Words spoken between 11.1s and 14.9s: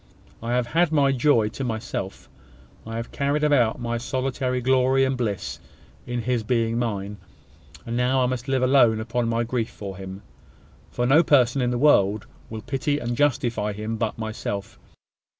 one person in the world will pity and justify him but myself.